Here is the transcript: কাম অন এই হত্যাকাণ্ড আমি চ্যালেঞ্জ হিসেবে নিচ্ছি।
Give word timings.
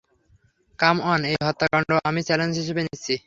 কাম 0.79 0.97
অন 1.03 1.21
এই 1.25 1.37
হত্যাকাণ্ড 1.47 1.89
আমি 2.09 2.21
চ্যালেঞ্জ 2.27 2.53
হিসেবে 2.61 2.81
নিচ্ছি। 2.83 3.13